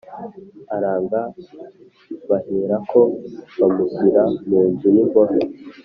Aranga, 0.75 1.19
baherako 2.29 2.99
bamushyira 3.59 4.23
mu 4.47 4.59
nzu 4.71 4.87
y’imbohe 4.95 5.39